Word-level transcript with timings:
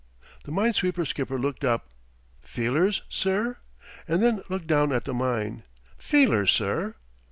The 0.45 0.51
mine 0.51 0.73
sweeper 0.73 1.05
skipper 1.05 1.37
looked 1.37 1.63
up 1.63 1.91
"Feelers, 2.41 3.03
sir?" 3.07 3.57
and 4.07 4.19
then 4.23 4.41
looked 4.49 4.65
down 4.65 4.91
at 4.91 5.03
the 5.03 5.13
mine. 5.13 5.61
"Feelers, 5.99 6.51
sir? 6.51 6.95